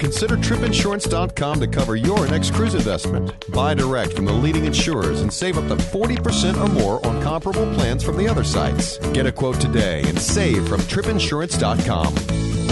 [0.00, 3.32] Consider tripinsurance.com to cover your next cruise investment.
[3.52, 7.72] Buy direct from the leading insurers and save up to 40% or more on comparable
[7.74, 8.98] plans from the other sites.
[9.12, 12.12] Get a quote today and save from tripinsurance.com.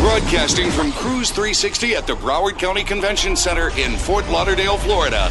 [0.03, 5.29] Broadcasting from Cruise 360 at the Broward County Convention Center in Fort Lauderdale, Florida.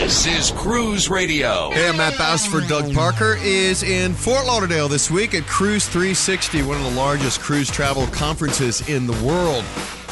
[0.00, 1.70] This is Cruise Radio.
[1.70, 6.62] Hey, I'm Matt for Doug Parker is in Fort Lauderdale this week at Cruise 360,
[6.62, 9.64] one of the largest cruise travel conferences in the world.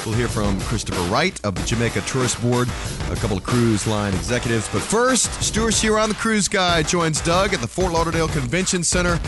[0.07, 2.69] We'll hear from Christopher Wright of the Jamaica Tourist Board,
[3.11, 4.69] a couple of cruise line executives.
[4.73, 9.19] But first, Stewart Chiron the Cruise Guy joins Doug at the Fort Lauderdale Convention Center.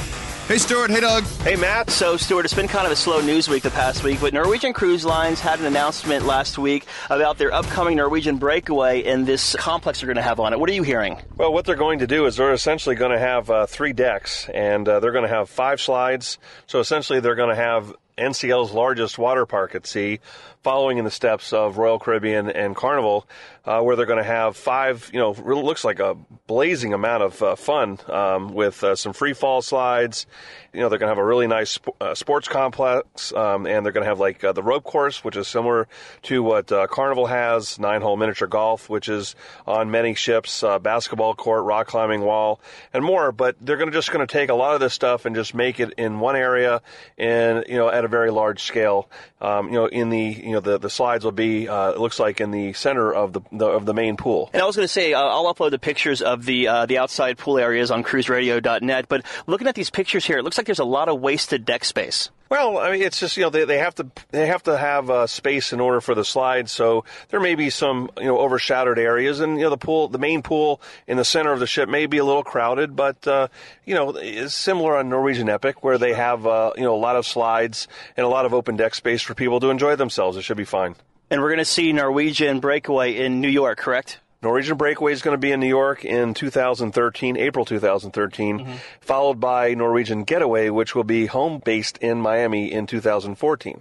[0.50, 0.90] Hey, Stewart.
[0.90, 1.22] Hey, Doug.
[1.44, 1.90] Hey, Matt.
[1.90, 4.72] So, Stewart, it's been kind of a slow news week the past week, but Norwegian
[4.72, 10.00] Cruise Lines had an announcement last week about their upcoming Norwegian breakaway and this complex
[10.00, 10.58] they're going to have on it.
[10.58, 11.18] What are you hearing?
[11.36, 14.48] Well, what they're going to do is they're essentially going to have uh, three decks,
[14.52, 16.38] and uh, they're going to have five slides.
[16.66, 20.18] So, essentially, they're going to have NCL's largest water park at sea,
[20.62, 23.26] following in the steps of Royal Caribbean and Carnival,
[23.64, 26.16] uh, where they're going to have five, you know, really looks like a
[26.46, 30.26] blazing amount of uh, fun um, with uh, some free fall slides.
[30.72, 33.84] You know, they're going to have a really nice sp- uh, sports complex, um, and
[33.84, 35.88] they're going to have like uh, the rope course, which is similar
[36.22, 39.34] to what uh, Carnival has, nine hole miniature golf, which is
[39.66, 42.60] on many ships, basketball court, rock climbing wall,
[42.92, 43.32] and more.
[43.32, 45.54] But they're going to just going to take a lot of this stuff and just
[45.54, 46.82] make it in one area
[47.18, 49.08] and, you know, at a very large scale.
[49.40, 52.18] Um, you know, in the you know the, the slides will be uh, it looks
[52.18, 54.50] like in the center of the, the of the main pool.
[54.52, 56.98] And I was going to say uh, I'll upload the pictures of the uh, the
[56.98, 59.08] outside pool areas on cruiseradio.net.
[59.08, 61.84] But looking at these pictures here, it looks like there's a lot of wasted deck
[61.84, 62.30] space.
[62.50, 65.08] Well, I mean, it's just you know they, they have to they have to have
[65.08, 66.72] uh, space in order for the slides.
[66.72, 70.18] So there may be some you know overshadowed areas, and you know the pool, the
[70.18, 73.46] main pool in the center of the ship may be a little crowded, but uh,
[73.84, 77.14] you know it's similar on Norwegian Epic where they have uh, you know a lot
[77.14, 77.86] of slides
[78.16, 80.36] and a lot of open deck space for people to enjoy themselves.
[80.36, 80.96] It should be fine.
[81.30, 84.18] And we're going to see Norwegian Breakaway in New York, correct?
[84.42, 88.72] Norwegian Breakaway is going to be in New York in 2013, April 2013, mm-hmm.
[89.00, 93.80] followed by Norwegian Getaway, which will be home based in Miami in 2014.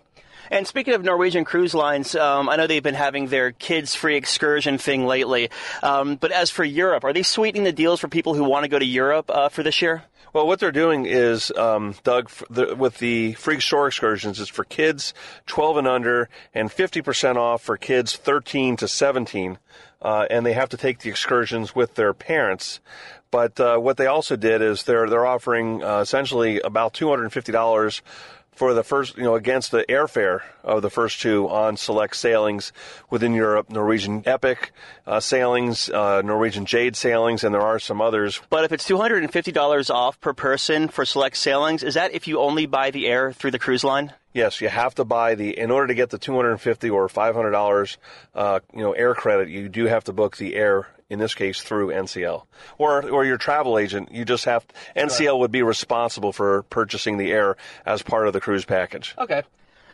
[0.51, 4.15] And speaking of Norwegian Cruise Lines, um, I know they've been having their kids free
[4.15, 5.49] excursion thing lately.
[5.83, 8.69] Um, but as for Europe, are they sweetening the deals for people who want to
[8.69, 10.03] go to Europe uh, for this year?
[10.33, 14.63] Well, what they're doing is, um, Doug, the, with the free shore excursions, it's for
[14.63, 15.13] kids
[15.47, 19.57] 12 and under, and 50% off for kids 13 to 17.
[20.01, 22.79] Uh, and they have to take the excursions with their parents.
[23.31, 27.25] But uh, what they also did is they're they're offering uh, essentially about two hundred
[27.25, 28.01] and fifty dollars
[28.59, 32.73] for the first, you know, against the airfare of the first two on select sailings
[33.09, 34.73] within Europe, Norwegian Epic
[35.07, 38.41] uh, sailings, uh, Norwegian Jade sailings, and there are some others.
[38.49, 42.65] But if it's $250 off per person for select sailings, is that if you only
[42.65, 44.11] buy the air through the cruise line?
[44.33, 47.97] Yes, you have to buy the in order to get the 250 or 500 dollars,
[48.35, 49.47] uh, you know, air credit.
[49.47, 52.43] You do have to book the air in this case through NCL
[52.77, 54.11] or or your travel agent.
[54.11, 54.65] You just have
[54.95, 59.15] NCL would be responsible for purchasing the air as part of the cruise package.
[59.17, 59.43] Okay.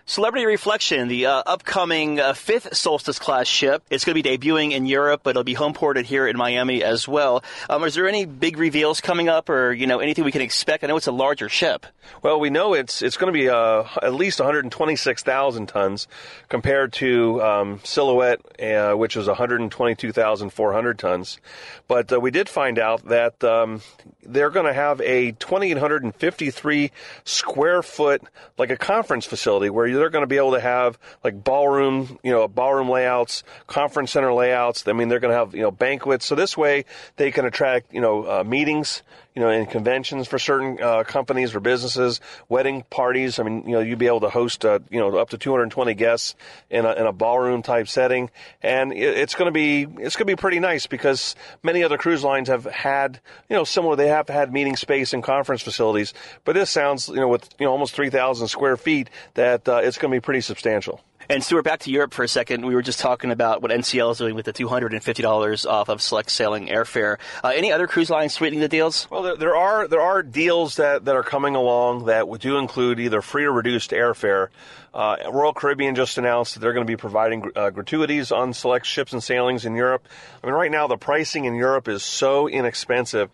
[0.08, 3.82] Celebrity Reflection, the uh, upcoming uh, fifth Solstice class ship.
[3.90, 6.84] It's going to be debuting in Europe, but it'll be home ported here in Miami
[6.84, 7.44] as well.
[7.72, 10.84] Um, is there any big reveals coming up, or you know anything we can expect?
[10.84, 11.88] I know it's a larger ship.
[12.22, 16.08] Well, we know it's it's going to be uh, at least 126,000 tons
[16.50, 21.40] compared to um, Silhouette, uh, which is 122,400 tons.
[21.88, 23.82] But uh, we did find out that um,
[24.22, 26.92] they're going to have a 2,853
[27.24, 28.22] square foot,
[28.60, 32.32] like a conference facility, where they're going to be able to have like ballroom, you
[32.32, 34.88] know, ballroom layouts, conference center layouts.
[34.88, 36.26] I mean, they're going to have you know banquets.
[36.26, 36.86] So this way,
[37.18, 39.04] they can attract you know uh, meetings
[39.36, 43.38] you know, in conventions for certain uh, companies or businesses, wedding parties.
[43.38, 45.94] I mean, you know, you'd be able to host, uh, you know, up to 220
[45.94, 46.36] guests
[46.70, 48.30] in a, in a ballroom type setting,
[48.64, 52.24] and it's going to be it's going to be pretty nice because many other cruise
[52.24, 53.98] lines have had, you know, similar.
[53.98, 56.14] They have had meeting space and conference facilities,
[56.46, 59.98] but this sounds, you know, with you know almost 3,000 square feet, that uh, it's
[59.98, 61.02] going to be pretty substantial.
[61.28, 62.66] And Stewart, back to Europe for a second.
[62.66, 66.30] We were just talking about what NCL is doing with the $250 off of select
[66.30, 67.18] sailing airfare.
[67.44, 69.08] Uh, any other cruise lines sweetening the deals?
[69.10, 73.00] Well, there, there, are there are deals that, that are coming along that do include
[73.00, 74.50] either free or reduced airfare.
[74.94, 78.86] Uh, Royal Caribbean just announced that they're going to be providing uh, gratuities on select
[78.86, 80.08] ships and sailings in Europe.
[80.44, 83.30] I mean, right now the pricing in Europe is so inexpensive.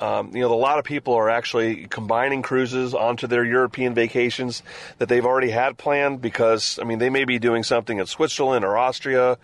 [0.00, 4.62] Um, you know, a lot of people are actually combining cruises onto their European vacations
[4.98, 8.64] that they've already had planned because, I mean, they may be doing something in Switzerland
[8.64, 9.38] or Austria,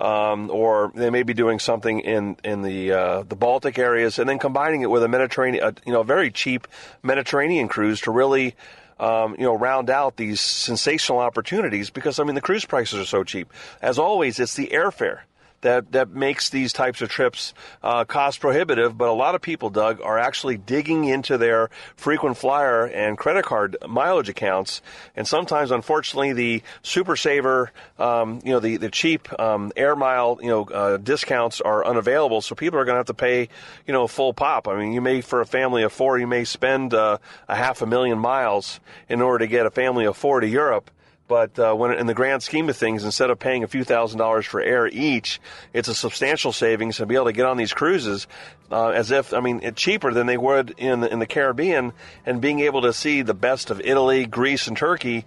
[0.00, 4.28] um, or they may be doing something in in the uh, the Baltic areas, and
[4.28, 6.66] then combining it with a Mediterranean, a, you know, very cheap
[7.02, 8.56] Mediterranean cruise to really.
[8.98, 13.06] Um, you know, round out these sensational opportunities because I mean the cruise prices are
[13.06, 13.50] so cheap.
[13.80, 15.20] As always, it's the airfare
[15.62, 18.96] that that makes these types of trips uh, cost prohibitive.
[18.96, 23.44] But a lot of people, Doug, are actually digging into their frequent flyer and credit
[23.44, 24.82] card mileage accounts,
[25.16, 30.38] and sometimes, unfortunately, the Super Saver, um, you know, the the cheap um, air mile,
[30.40, 32.40] you know, uh, discounts are unavailable.
[32.40, 33.48] So people are going to have to pay,
[33.86, 34.68] you know, full pop.
[34.68, 37.18] I mean, you may for a family of four, you may spend uh,
[37.48, 40.90] a half a million miles in order to get a family of four to Europe.
[41.30, 44.18] But uh, when in the grand scheme of things, instead of paying a few thousand
[44.18, 45.40] dollars for air each,
[45.72, 48.26] it's a substantial savings to be able to get on these cruises
[48.72, 51.92] uh, as if I mean it's cheaper than they would in the, in the Caribbean,
[52.26, 55.24] and being able to see the best of Italy, Greece, and Turkey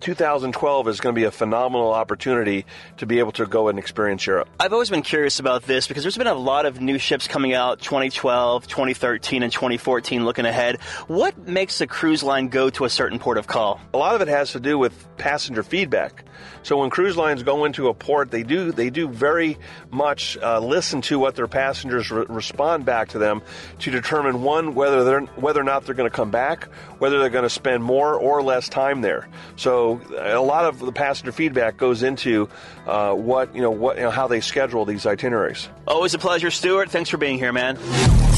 [0.00, 2.64] 2012 is going to be a phenomenal opportunity
[2.98, 4.48] to be able to go and experience Europe.
[4.60, 7.52] I've always been curious about this because there's been a lot of new ships coming
[7.54, 10.80] out 2012, 2013, and 2014 looking ahead.
[11.06, 13.80] What makes a cruise line go to a certain port of call?
[13.94, 16.24] A lot of it has to do with passenger feedback.
[16.68, 19.56] So when cruise lines go into a port, they do they do very
[19.90, 23.40] much uh, listen to what their passengers re- respond back to them
[23.78, 26.64] to determine one whether they're whether or not they're going to come back,
[26.98, 29.30] whether they're going to spend more or less time there.
[29.56, 32.50] So a lot of the passenger feedback goes into
[32.86, 35.70] uh, what you know what you know, how they schedule these itineraries.
[35.86, 36.90] Always a pleasure, Stewart.
[36.90, 37.78] Thanks for being here, man.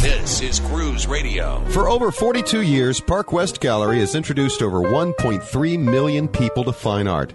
[0.03, 1.63] This is Cruise Radio.
[1.71, 7.07] For over 42 years, Park West Gallery has introduced over 1.3 million people to fine
[7.07, 7.35] art.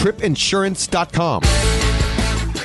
[0.00, 1.42] tripinsurance.com.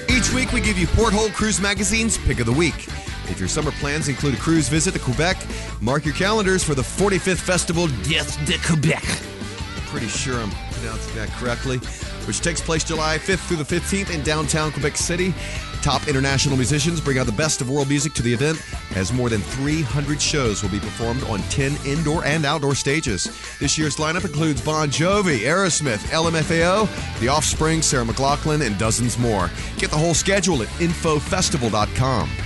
[0.09, 2.87] Each week, we give you Porthole Cruise Magazine's Pick of the Week.
[3.27, 5.35] If your summer plans include a cruise visit to Quebec,
[5.81, 9.03] mark your calendars for the 45th Festival d'été de Quebec.
[9.03, 11.79] I'm pretty sure I'm pronouncing that correctly,
[12.25, 15.33] which takes place July 5th through the 15th in downtown Quebec City.
[15.81, 18.61] Top international musicians bring out the best of world music to the event,
[18.95, 23.25] as more than 300 shows will be performed on 10 indoor and outdoor stages.
[23.59, 29.51] This year's lineup includes Bon Jovi, Aerosmith, LMFAO, The Offspring, Sarah McLachlan, and dozens more.
[29.77, 32.44] Get the whole schedule at infofestival.com.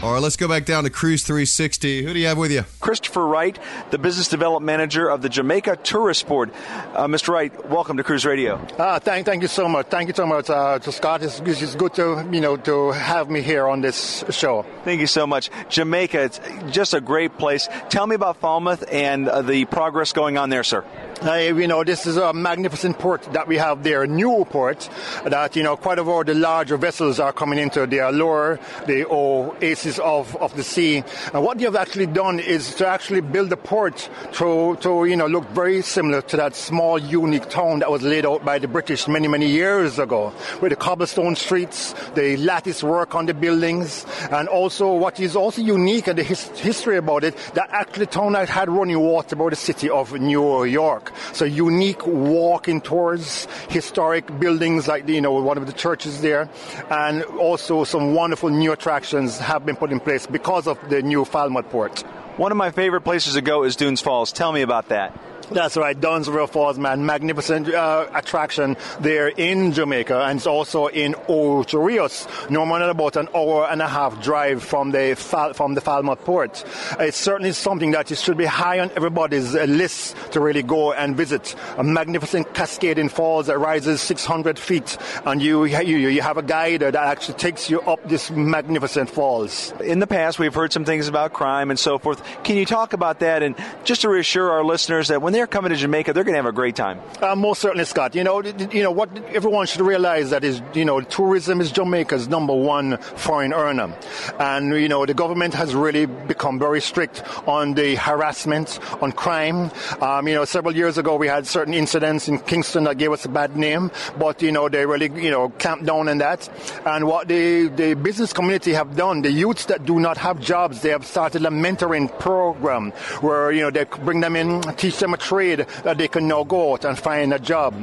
[0.00, 2.04] All right, let's go back down to Cruise 360.
[2.04, 2.64] Who do you have with you?
[2.78, 3.58] Christopher Wright,
[3.90, 6.52] the business development manager of the Jamaica Tourist Board.
[6.94, 7.30] Uh, Mr.
[7.30, 8.64] Wright, welcome to Cruise Radio.
[8.78, 9.88] Uh, thank, thank you so much.
[9.88, 11.24] Thank you so much, uh, to Scott.
[11.24, 14.64] It's, it's good to you know to have me here on this show.
[14.84, 15.50] Thank you so much.
[15.68, 16.40] Jamaica, it's
[16.70, 17.68] just a great place.
[17.88, 20.84] Tell me about Falmouth and uh, the progress going on there, sir.
[21.20, 24.88] Uh, you know, this is a magnificent port that we have there, a new port
[25.24, 27.84] that, you know, quite a lot of all the larger vessels are coming into.
[27.84, 31.02] The Allure, the OAC faces of, of the sea.
[31.32, 35.26] And what have actually done is to actually build a port to, to you know
[35.26, 39.08] look very similar to that small, unique town that was laid out by the British
[39.08, 44.48] many, many years ago, with the cobblestone streets, the lattice work on the buildings, and
[44.48, 48.68] also what is also unique and the his, history about it, that actually town had
[48.68, 51.12] running water about the city of New York.
[51.32, 56.48] So unique walking tours, historic buildings like you know one of the churches there,
[56.90, 61.24] and also some wonderful new attractions have been put in place because of the new
[61.24, 62.00] Falmouth port.
[62.36, 64.32] One of my favorite places to go is Dunn's Falls.
[64.32, 65.18] Tell me about that.
[65.50, 67.06] That's right, Dunn's River Falls, man.
[67.06, 72.90] Magnificent uh, attraction there in Jamaica and it's also in Ocho Rios, no more than
[72.90, 75.14] about an hour and a half drive from the
[75.54, 76.64] from the Falmouth port.
[77.00, 81.16] It's certainly something that should be high on everybody's uh, list to really go and
[81.16, 81.54] visit.
[81.76, 86.80] A magnificent cascading falls that rises 600 feet, and you you, you have a guide
[86.80, 89.72] that actually takes you up this magnificent falls.
[89.80, 92.22] In the past, we've heard some things about crime and so forth.
[92.44, 95.70] Can you talk about that and just to reassure our listeners that when they're coming
[95.70, 97.00] to Jamaica, they're going to have a great time.
[97.22, 98.16] Uh, most certainly, Scott.
[98.16, 102.26] You know, you know what everyone should realize that is, you know, tourism is Jamaica's
[102.26, 103.96] number one foreign earner,
[104.40, 109.70] and you know the government has really become very strict on the harassment, on crime.
[110.00, 113.24] Um, you know, several years ago we had certain incidents in Kingston that gave us
[113.24, 116.48] a bad name, but you know they really, you know, clamped down on that.
[116.84, 120.82] And what the the business community have done, the youths that do not have jobs,
[120.82, 122.90] they have started a mentoring program
[123.20, 126.42] where you know they bring them in, teach them a trade that they can now
[126.44, 127.74] go out and find a job.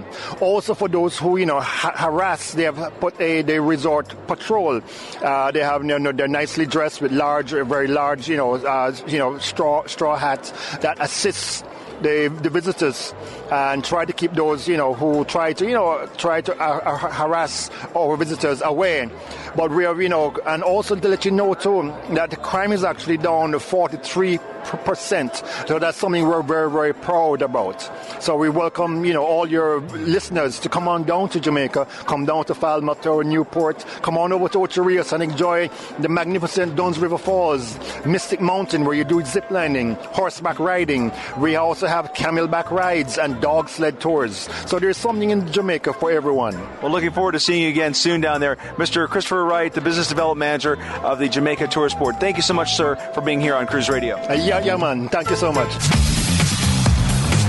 [0.42, 4.82] Also, for those who you know ha- harass, they have put a the resort patrol.
[5.22, 8.96] Uh, they have you know they're nicely dressed with large, very large you know uh,
[9.08, 11.64] you know straw straw hats that assists
[12.02, 13.14] the, the visitors
[13.52, 16.80] and try to keep those, you know, who try to, you know, try to uh,
[16.86, 19.10] uh, harass our visitors away.
[19.56, 22.72] But we are, you know, and also to let you know too that the crime
[22.72, 25.44] is actually down to 43 percent.
[25.68, 27.90] So that's something we're very, very proud about.
[28.22, 32.26] So we welcome, you know, all your listeners to come on down to Jamaica, come
[32.26, 36.76] down to Falmouth or Newport, come on over to Ocho Rios and enjoy the magnificent
[36.76, 41.12] Dunn's River Falls, Mystic Mountain where you do zip lining, horseback riding.
[41.38, 44.50] We also have camelback rides and dog sled tours.
[44.68, 46.56] So there's something in Jamaica for everyone.
[46.82, 48.56] Well, looking forward to seeing you again soon down there.
[48.78, 49.08] Mr.
[49.08, 52.20] Christopher Wright, the Business Development Manager of the Jamaica Tourist Board.
[52.20, 54.16] Thank you so much, sir, for being here on Cruise Radio.
[54.18, 55.10] Uh, yeah, yeah, man.
[55.10, 56.25] Thank you so much.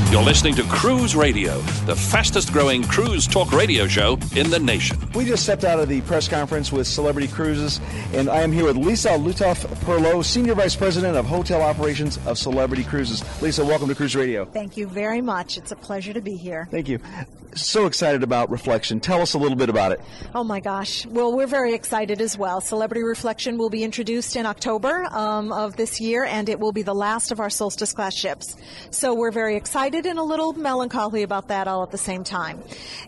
[0.08, 4.96] You're listening to Cruise Radio, the fastest growing cruise talk radio show in the nation.
[5.16, 7.80] We just stepped out of the press conference with Celebrity Cruises,
[8.12, 12.38] and I am here with Lisa Lutoff Perlo, Senior Vice President of Hotel Operations of
[12.38, 13.24] Celebrity Cruises.
[13.42, 14.44] Lisa, welcome to Cruise Radio.
[14.44, 15.58] Thank you very much.
[15.58, 16.68] It's a pleasure to be here.
[16.70, 17.00] Thank you.
[17.56, 19.00] So excited about Reflection.
[19.00, 20.02] Tell us a little bit about it.
[20.34, 21.06] Oh my gosh.
[21.06, 22.60] Well, we're very excited as well.
[22.60, 26.82] Celebrity Reflection will be introduced in October um, of this year, and it will be
[26.82, 28.58] the last of our Solstice class ships.
[28.90, 32.62] So we're very excited and a little melancholy about that all at the same time.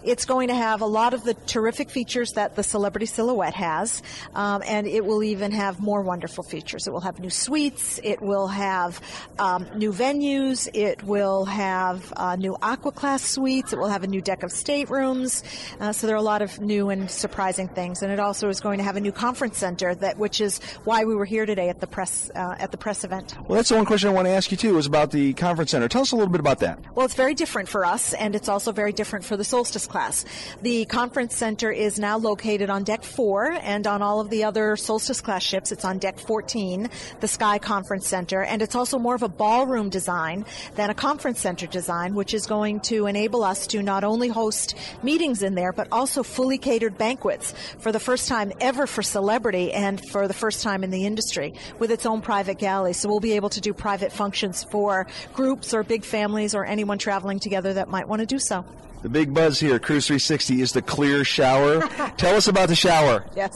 [0.05, 4.03] It's going to have a lot of the terrific features that the Celebrity Silhouette has,
[4.35, 6.87] um, and it will even have more wonderful features.
[6.87, 8.01] It will have new suites.
[8.03, 9.01] It will have
[9.39, 10.69] um, new venues.
[10.73, 13.73] It will have uh, new Aqua Class suites.
[13.73, 15.43] It will have a new deck of staterooms.
[15.81, 18.61] Uh, so there are a lot of new and surprising things, and it also is
[18.61, 21.69] going to have a new conference center that, which is why we were here today
[21.69, 23.37] at the press uh, at the press event.
[23.49, 25.73] Well, that's the one question I want to ask you too is about the conference
[25.73, 25.89] center.
[25.89, 26.79] Tell us a little bit about that.
[26.95, 30.25] Well, it's very different for us, and it's also very different for the Solstice class.
[30.63, 34.77] The conference center is now located on deck four, and on all of the other
[34.77, 36.91] Solstice class ships, it's on deck 14,
[37.21, 41.41] the Sky Conference Center, and it's also more of a ballroom design than a conference
[41.41, 45.73] center design, which is going to enable us to not only host meetings in there,
[45.73, 50.35] but also fully catered banquets for the first time ever for celebrity and for the
[50.35, 52.93] first time in the industry with its own private galley.
[52.93, 56.99] So we'll be able to do private functions for groups or big families or anyone
[56.99, 58.65] traveling together that might want to do so.
[59.01, 61.81] The big buzz here, Cruise 360, is the clear shower.
[62.17, 63.25] Tell us about the shower.
[63.37, 63.55] Yes,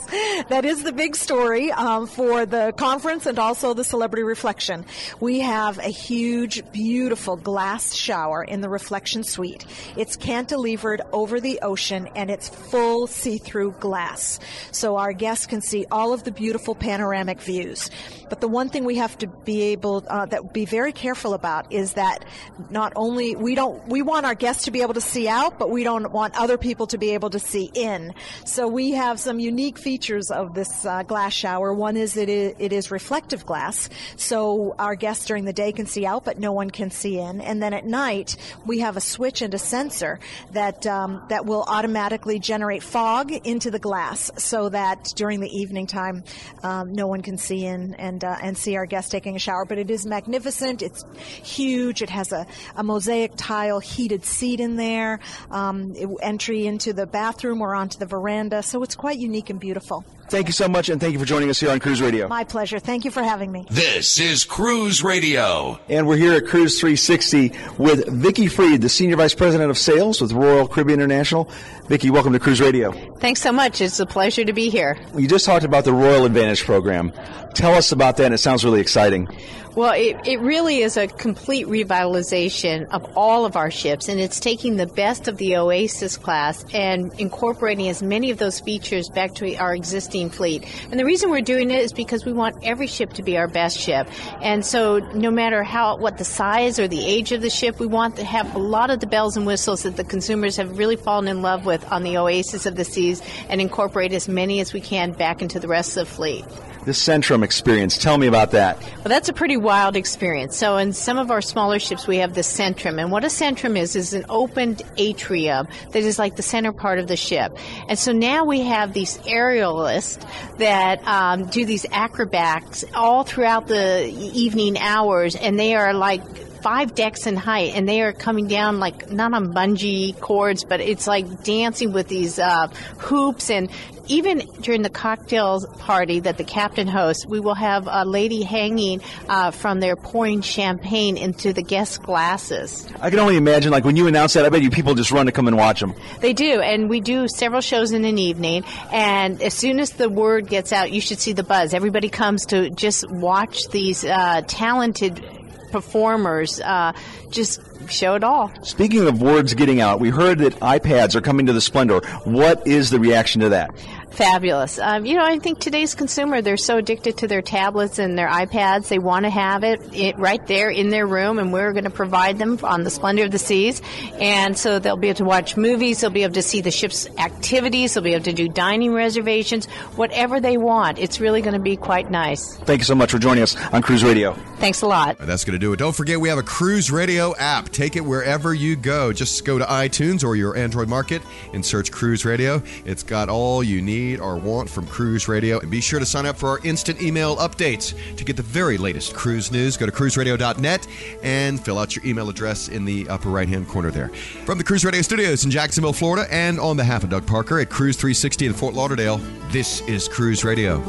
[0.49, 4.85] that is the big story um, for the conference and also the celebrity reflection.
[5.19, 9.67] We have a huge, beautiful glass shower in the reflection suite.
[9.97, 14.39] It's cantilevered over the ocean and it's full see-through glass.
[14.71, 17.91] So our guests can see all of the beautiful panoramic views.
[18.29, 21.73] But the one thing we have to be able, uh, that be very careful about
[21.73, 22.25] is that
[22.71, 25.71] not only we don't, we want our guests to be able to see out, but
[25.71, 28.15] we don't want other people to be able to see in.
[28.45, 31.73] So we have some unique features of this uh, glass shower.
[31.73, 35.87] One is it, is it is reflective glass, so our guests during the day can
[35.87, 37.41] see out, but no one can see in.
[37.41, 38.37] And then at night,
[38.67, 40.21] we have a switch and a sensor
[40.53, 45.87] that um, that will automatically generate fog into the glass, so that during the evening
[45.87, 46.25] time,
[46.63, 49.65] um, no one can see in and uh, and see our guests taking a shower.
[49.65, 50.83] But it is magnificent.
[50.83, 51.05] It's
[51.43, 52.03] huge.
[52.03, 52.47] It has a,
[52.77, 58.07] a mosaic tile heated seat in there, um, entry into the bathroom or onto the
[58.07, 58.63] veranda.
[58.63, 60.05] So it's quite unique and beautiful.
[60.33, 62.27] Thank you so much, and thank you for joining us here on Cruise Radio.
[62.27, 62.79] My pleasure.
[62.79, 63.67] Thank you for having me.
[63.69, 65.79] This is Cruise Radio.
[65.91, 70.23] And we're here at Cruise 360 with Vicki Freed, the Senior Vice President of Sales
[70.23, 71.51] with Royal Caribbean International.
[71.89, 72.93] Vicki, welcome to Cruise Radio.
[73.19, 73.83] Thanks so much.
[73.83, 74.99] It's a pleasure to be here.
[75.15, 77.13] You just talked about the Royal Advantage program.
[77.53, 79.29] Tell us about that, and it sounds really exciting.
[79.75, 84.39] Well, it, it really is a complete revitalization of all of our ships, and it's
[84.39, 89.35] taking the best of the Oasis class and incorporating as many of those features back
[89.37, 90.65] to our existing fleet.
[90.91, 93.49] And the reason we're doing it is because we want every ship to be our
[93.49, 94.09] best ship.
[94.41, 97.87] And so, no matter how what the size or the age of the ship, we
[97.87, 100.97] want to have a lot of the bells and whistles that the consumers have really
[100.97, 104.73] fallen in love with on the Oasis of the Seas, and incorporate as many as
[104.73, 106.45] we can back into the rest of the fleet.
[106.85, 107.97] The Centrum experience.
[107.97, 108.81] Tell me about that.
[108.81, 110.57] Well, that's a pretty wild experience.
[110.57, 113.01] So, in some of our smaller ships, we have the Centrum.
[113.01, 116.99] And what a Centrum is, is an opened atrium that is like the center part
[116.99, 117.57] of the ship.
[117.89, 120.27] And so now we have these aerialists
[120.59, 126.23] that um, do these acrobats all throughout the evening hours, and they are like
[126.63, 130.81] five decks in height, and they are coming down like not on bungee cords, but
[130.81, 133.51] it's like dancing with these uh, hoops.
[133.51, 133.71] And
[134.09, 139.01] even during the cocktails party that the captain hosts, we will have a lady hanging
[139.29, 142.89] uh, from there pouring champagne into the guest glasses.
[143.01, 145.27] I can only imagine, like when you announce that, I bet you people just run
[145.27, 145.95] to come and watch them.
[146.21, 148.65] They do, and we do several shows in an evening.
[148.93, 151.75] And as soon as the word gets out, you should see the buzz.
[151.75, 155.25] Everybody comes to just watch these uh, talented
[155.73, 156.93] performers uh,
[157.31, 157.61] just
[157.91, 158.53] show it all.
[158.63, 162.01] Speaking of words getting out, we heard that iPads are coming to the Splendor.
[162.25, 163.75] What is the reaction to that?
[164.13, 164.79] Fabulous.
[164.79, 168.29] Um, you know, I think today's consumer, they're so addicted to their tablets and their
[168.29, 171.85] iPads, they want to have it, it right there in their room, and we're going
[171.85, 173.81] to provide them on the Splendor of the Seas.
[174.21, 177.09] And so they'll be able to watch movies, they'll be able to see the ship's
[177.19, 179.67] activities, they'll be able to do dining reservations,
[179.97, 180.99] whatever they want.
[180.99, 182.57] It's really going to be quite nice.
[182.59, 184.35] Thank you so much for joining us on Cruise Radio.
[184.59, 185.19] Thanks a lot.
[185.19, 185.79] That's going to do it.
[185.79, 187.71] Don't forget, we have a Cruise Radio app.
[187.71, 189.13] Take it wherever you go.
[189.13, 192.63] Just go to iTunes or your Android market and search Cruise Radio.
[192.85, 195.59] It's got all you need or want from Cruise Radio.
[195.61, 198.79] And be sure to sign up for our instant email updates to get the very
[198.79, 199.77] latest cruise news.
[199.77, 200.87] Go to cruiseradio.net
[201.23, 204.09] and fill out your email address in the upper right hand corner there.
[204.45, 207.71] From the Cruise Radio studios in Jacksonville, Florida, and on behalf of Doug Parker at
[207.71, 209.19] Cruise 360 in Fort Lauderdale,
[209.51, 210.81] this is Cruise Radio.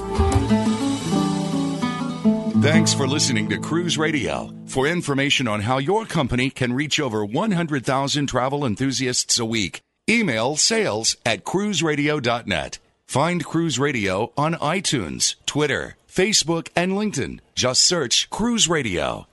[2.61, 4.53] Thanks for listening to Cruise Radio.
[4.67, 10.55] For information on how your company can reach over 100,000 travel enthusiasts a week, email
[10.55, 12.79] sales at cruiseradio.net.
[13.05, 17.39] Find Cruise Radio on iTunes, Twitter, Facebook, and LinkedIn.
[17.53, 19.27] Just search Cruise Radio.